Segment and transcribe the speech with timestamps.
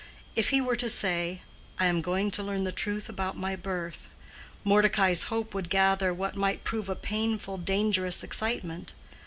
[0.35, 1.43] If he were to say,
[1.77, 4.09] "I am going to learn the truth about my birth,"
[4.63, 8.95] Mordecai's hope would gather what might prove a painful, dangerous excitement.